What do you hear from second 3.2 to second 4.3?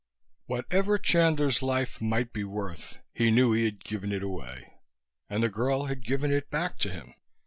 knew he had given it